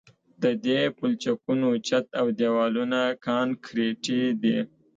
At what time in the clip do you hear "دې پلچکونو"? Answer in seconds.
0.65-1.69